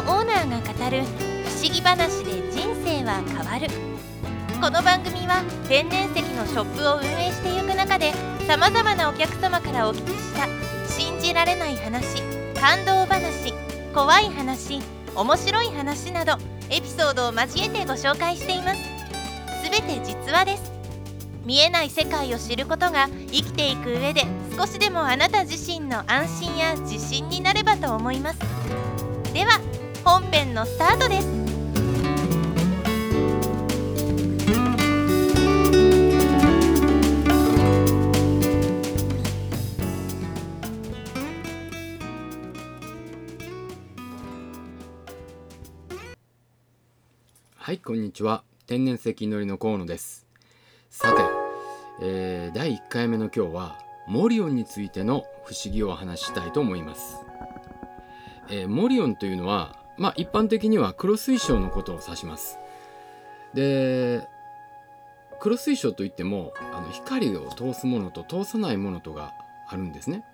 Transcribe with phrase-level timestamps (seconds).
[0.00, 1.02] オーナーが語る
[1.44, 3.68] 不思議話で人生は変わる。
[4.58, 8.12] この番組は天然石のショップを運営していく中で
[8.46, 10.46] さまざまなお客様からお聞きした
[10.90, 12.22] 信じられない話
[12.58, 13.52] 感動話
[13.94, 14.80] 怖い話
[15.14, 16.36] 面白い話など
[16.70, 18.80] エピソードを交えてご紹介しています。
[19.64, 20.72] すべて実話です。
[21.44, 24.24] 見えない世界を知ることが生きていく上で
[24.56, 28.38] 少しでもあなた自身の安心や自信になればと思います。
[29.32, 29.60] では
[30.04, 31.28] 本編のスタートです。
[47.56, 48.42] はいこんにちは。
[48.66, 50.26] 天然石のりの河野です。
[50.90, 51.22] さて、
[52.02, 57.18] えー、第1回目の今日はモリオンについての不思議をお話ししたいと思います、
[58.50, 62.58] えー、モリオンというのはまあ一般的には黒水晶のことを指します。
[63.52, 64.26] で
[65.40, 69.34] 黒水晶といってもあの光を通すものと通さないものとが
[69.68, 70.24] あるんですね。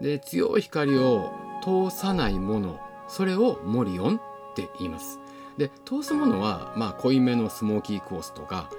[0.00, 1.30] で強い光を
[1.62, 4.20] 通さないものそれをモリオンっ
[4.56, 5.18] て言います。
[5.58, 8.70] で通すものはまあ濃いめのスモーキーコースとか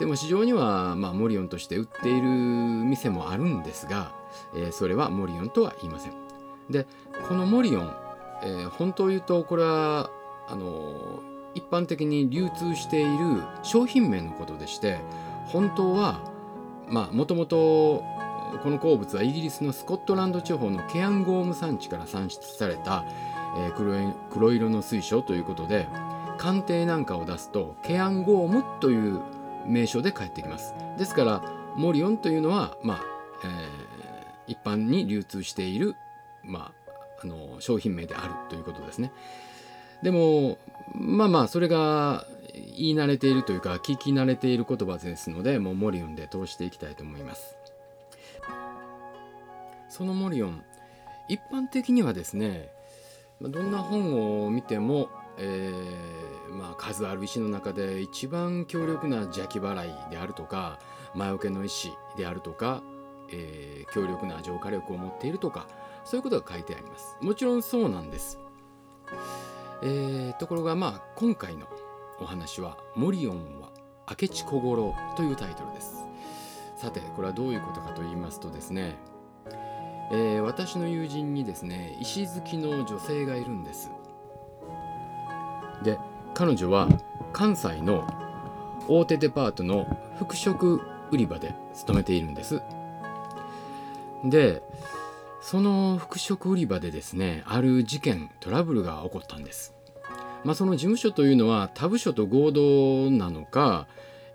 [0.00, 4.12] でも市場には、まあ、モリオンとして売っている店もあるんですが、
[4.56, 6.12] えー、それはモリオンとは言いません。
[6.68, 6.86] で
[7.28, 7.96] このモリオン、
[8.42, 10.10] えー、本当を言うとこれは
[10.46, 11.20] あの、
[11.54, 14.98] 一般的に流通している商品名のことでして
[15.46, 16.20] 本当は
[16.88, 18.02] まあもともと
[18.62, 23.04] この鉱物はイギリスのスコットランド地方のケアンゴーム産地から産出された、
[23.56, 23.94] えー、黒
[24.30, 25.88] 黒色の水晶ということで
[26.38, 29.20] 鑑定なんかを出すとケアンゴームという
[29.66, 30.74] 名称で返ってきます。
[30.98, 31.42] ですから
[31.76, 33.00] モリオンというのは、まあ
[33.44, 35.96] えー、一般に流通している、
[36.44, 36.83] まあ、
[37.24, 39.12] あの商品名であるということですね。
[40.02, 40.58] でも
[40.94, 42.26] まあまあそれが
[42.76, 47.56] 言い慣れているというか聞き慣れている言葉ですのでもうモリオンで通していきたいと思います。
[49.88, 50.62] そのモリオン
[51.28, 52.68] 一般的にはですね
[53.40, 60.78] どんな本を見てもえー、まあ、数ある石の中で一番強力な邪気払いであるとか
[61.14, 62.82] 魔除けの石であるとか、
[63.32, 65.66] えー、強力な浄化力を持っているとか
[66.04, 67.16] そういうことが書いてあります。
[67.20, 68.38] もちろんそうなんです、
[69.82, 71.66] えー、ところがまあ今回の
[72.20, 73.70] お話は「モリオンは
[74.08, 76.04] 明智小五郎」というタイトルです。
[76.76, 78.96] さてこれはどういうことかと言いますとですね、
[80.12, 83.90] えー、私の友人にですね石好きの女性がいるんです。
[85.82, 85.98] で
[86.34, 86.88] 彼女は
[87.32, 88.06] 関西の
[88.88, 89.86] 大手デパートの
[90.18, 92.60] 服飾売り場で勤めているんです。
[94.24, 94.62] で
[95.44, 99.74] その服飾売り場でですねある事件トラブルが起こったんです
[100.42, 103.86] まあその事務所というのは他部署と合同なのか、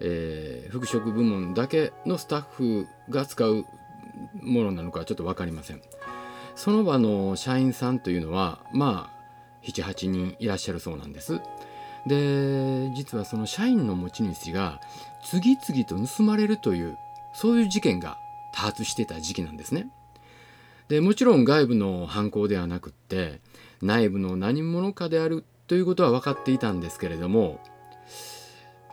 [0.01, 3.65] えー、服飾部門だけのスタッフが使う
[4.43, 5.81] ものなのかちょっと分かりません
[6.53, 9.19] その場の社員さんというのはまあ
[9.67, 11.41] 78人いらっしゃるそうなんです。
[12.05, 14.79] で実はその社員の持ち主が
[15.23, 16.97] 次々と盗まれるという
[17.33, 18.17] そういう事件が
[18.51, 19.87] 多発してた時期なんですね。
[20.89, 23.41] でもちろん外部の犯行ではなくって
[23.81, 27.59] 内部の何者かであるということは分かっていたんですけれども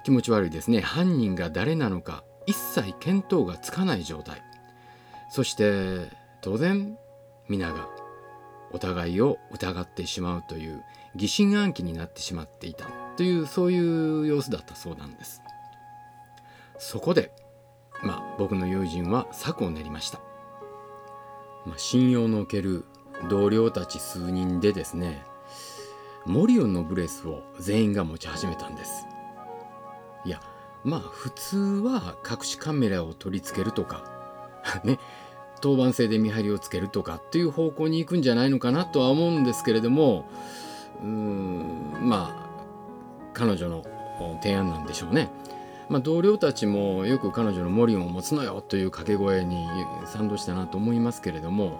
[0.04, 0.80] 気持ち悪いですね。
[0.80, 4.40] 犯人が誰なのか一切見当がつかない状態。
[5.30, 6.08] そして
[6.42, 6.96] 当然
[7.48, 7.88] 皆が
[8.70, 10.84] お互いを疑ってしまうという
[11.16, 12.84] 疑心暗鬼になってしまっていた
[13.16, 15.40] というそういう様子だったそうなんです。
[16.78, 17.32] そこで
[18.02, 20.20] まあ僕の友人は策を練りました、
[21.66, 22.84] まあ、信用のおける
[23.28, 25.24] 同僚たち数人でですね
[26.24, 29.06] モリオンのブレスを全員が持ち始めたんです
[30.24, 30.40] いや
[30.84, 34.04] まあ普通は隠しカメラを取り付けるとか
[34.84, 34.98] ね
[35.60, 40.28] 当番制で見張りをつけるとかっていう方向に行くんじゃないのかなとは思うんですけれども
[41.02, 42.46] うーんまあ
[43.32, 43.84] 彼女の
[44.42, 45.30] 提案なんでしょうね。
[45.88, 49.68] まあ、同僚たちもよく彼女のモリオンを持つのよという掛け声に
[50.06, 51.78] 賛同したなと思いますけれども、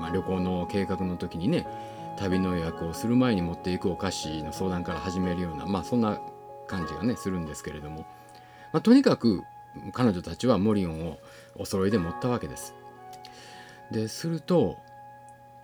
[0.00, 1.66] まあ、旅行の計画の時にね
[2.16, 6.20] 旅の予約をする前に持っていくお菓子の相談から始めるようなまあそんな
[6.68, 8.06] 感じがねするんですけれども、
[8.72, 9.42] まあ、とにかく
[9.92, 11.18] 彼女たちはモリオンを
[11.56, 12.74] お揃いで持ったわけです。
[13.90, 14.76] ですると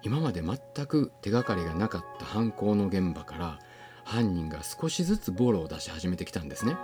[0.03, 3.59] 今まで全く手がかりがなかった犯行の現場から
[4.05, 6.77] 犯人が少しずつボロを出し始めてきたんですね。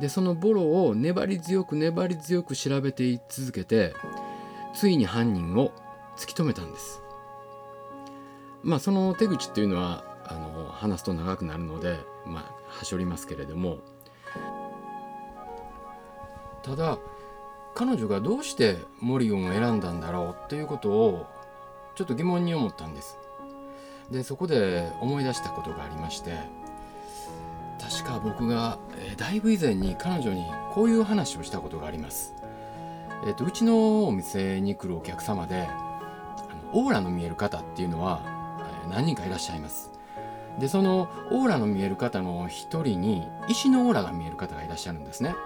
[0.00, 3.94] でそのボロを粘り強く粘り強く調べてい続けて
[4.74, 5.72] ついに犯人を
[6.16, 7.02] 突き止めたんです。
[8.62, 13.78] まあその手口っていうのはあの話すと長くなるのでまあはしょりますけれども。
[16.62, 16.98] ただ
[17.74, 21.26] 彼女がどうしてモリオンを選んだんだろうっていうことを
[21.96, 23.18] ちょっと疑問に思ったんです。
[24.10, 26.61] でそこで思い出したことがありまして。
[28.02, 32.34] 確か僕が、えー、だいぶ以前に彼女にこういう話をしたことがあります。
[33.24, 38.22] えーと、うちのお店に来るお客様であのオーラの見える方っていうのは、
[38.84, 39.92] えー、何人かいらっしゃいます。
[40.58, 45.36] でそのオーラの見える方の一人に石のオーラが見える方がいらっしゃるんですね。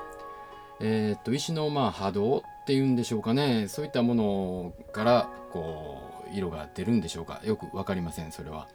[0.81, 3.69] えっ、ー、と石のまあ波動っていうんでしょうかね。
[3.69, 5.99] そういったものからこ
[6.33, 7.43] う色が出るんでしょうか。
[7.45, 8.67] よく分かりませんそれは。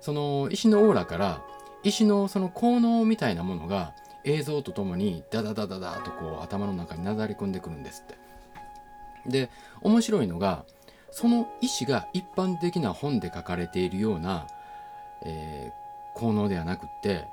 [0.00, 1.42] その石のオーラから
[1.82, 3.94] 石のその効能みたいなものが
[4.24, 8.18] 映像とともにダダダダダとこう頭の中になだれ込んでくるんですって。
[9.26, 9.50] で
[9.82, 10.64] 面白いのが
[11.10, 14.46] その意思が一般的な本で書かれているような、
[15.24, 17.26] えー、効能ではなくって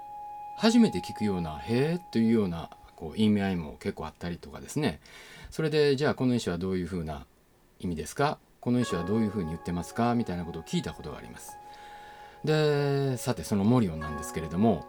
[0.58, 5.00] 初めて聞くような「へえ」というようなこう意味合いも結構あったりとかですね。
[5.52, 7.26] それでじゃあこの意思はどういうふうな
[7.80, 8.38] 意味ですか？
[8.60, 10.16] この意思はどういうふうに言ってますか？
[10.16, 11.58] みたいなことを聞いたことがあります。
[12.44, 14.86] でさてそのモリオンなんですけれども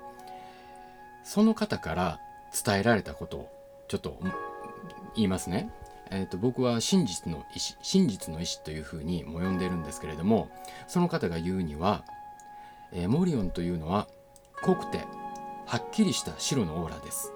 [1.25, 2.21] その方から
[2.65, 3.49] 伝えられたことを
[3.89, 4.19] ちょっと
[5.15, 5.71] 言いますね。
[6.11, 10.49] えーと、僕は真実の意志真実の意志というふうにも呼んでるんですけれども
[10.87, 12.03] その方が言うには、
[12.93, 14.09] えー、モリオンというのは
[14.63, 15.05] 濃くて
[15.67, 17.33] はっきりした白のオーラです。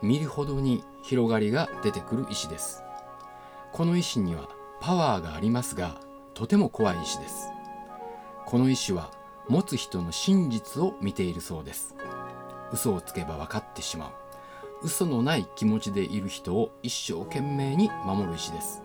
[0.00, 2.84] 見るほどに広がりが出てくる石です。
[3.72, 4.48] この石には
[4.80, 6.00] パワーがありますが
[6.34, 7.50] とても怖い石です。
[8.46, 9.10] この石は
[9.48, 11.94] 持つ人の真実を見ているそうです。
[12.72, 14.10] 嘘をつけば分かってしまう。
[14.82, 18.82] 嘘のない気持ちでいる人を一生懸命に守る石です。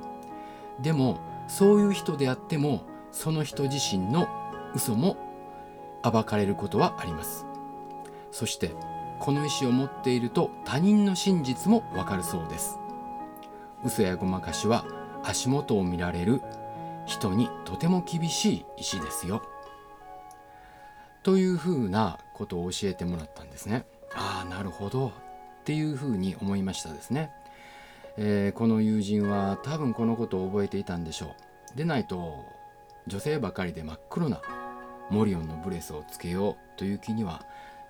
[0.82, 4.28] でもそういう人であってもその人自身の
[4.74, 5.18] 嘘も
[6.02, 7.46] 暴かれることはあります。
[8.32, 8.74] そして
[9.20, 12.80] この石を持っていると他人の真実もわかるそうです。
[13.84, 14.86] 嘘やごまかしは
[15.24, 16.42] 足元を見られる
[17.06, 19.44] 人にとても厳しい石ですよ。
[21.24, 23.86] というふうなことを教えてもらったんですね。
[24.14, 25.08] ああなるほど。
[25.08, 25.12] っ
[25.64, 27.32] ていうふうに思いましたですね、
[28.18, 31.36] えー、この友人は多分このことを覚えていたんでしょ
[31.74, 31.78] う。
[31.78, 32.44] でないと
[33.08, 34.42] 女性ばかりで真っ黒な
[35.10, 37.46] モリオンのブレスをつけようという気には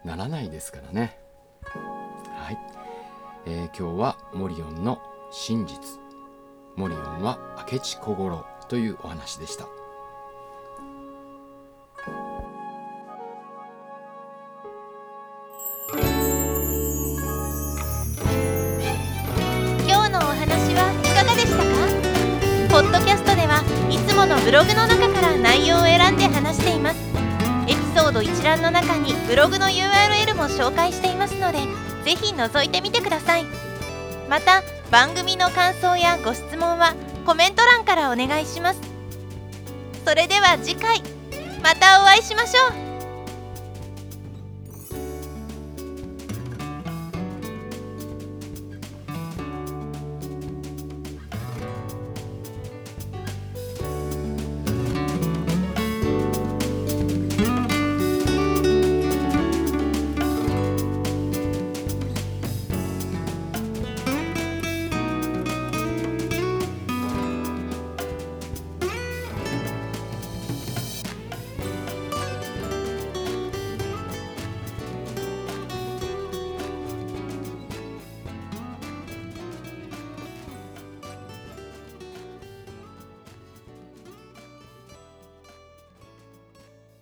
[0.06, 1.18] ならないですからね。
[1.63, 2.57] はい、
[3.47, 5.01] えー、今日はモリオンの
[5.31, 5.80] 真実。
[6.75, 9.82] モリオンは明智小五郎というお話でした。
[24.54, 27.00] ログの中から内容を選んで話しています。
[27.68, 31.58] エピソード一覧の中にブログの URL も紹介していますので
[32.06, 33.46] ぜひ覗いてみてください。
[34.30, 34.62] また
[34.92, 36.94] 番組の感想やご質問は
[37.26, 38.82] コメント欄からお願いします。
[40.06, 41.02] それでは次回
[41.64, 42.93] またお会いしましょう。